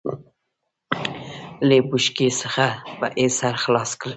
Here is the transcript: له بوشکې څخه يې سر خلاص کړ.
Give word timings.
له 1.67 1.77
بوشکې 1.89 2.27
څخه 2.41 2.65
يې 3.21 3.27
سر 3.37 3.53
خلاص 3.63 3.91
کړ. 4.01 4.09